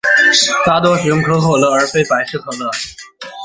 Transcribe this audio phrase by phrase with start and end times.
[0.65, 2.71] 大多使用可口可乐而非百事可乐。